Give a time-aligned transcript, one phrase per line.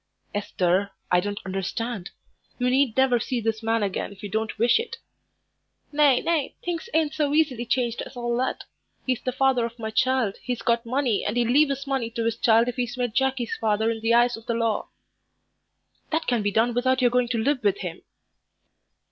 [0.33, 2.09] "Esther, I don't understand.
[2.57, 4.97] You need never see this man again if you don't wish it."
[5.91, 8.63] "Nay, nay, things ain't so easily changed as all that.
[9.05, 12.25] He's the father of my child, he's got money, and he'll leave his money to
[12.25, 14.89] his child if he's made Jackie's father in the eyes of the law."
[16.09, 18.01] "That can be done without your going to live with him."